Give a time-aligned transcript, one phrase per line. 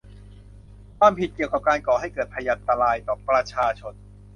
[0.99, 3.93] ความผิดเกี่ยวกับการก่อให้เกิดภยันตรายต่อประชาชน